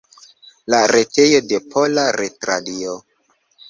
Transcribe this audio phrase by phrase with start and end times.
[0.75, 3.01] La retejo de Pola Retradio.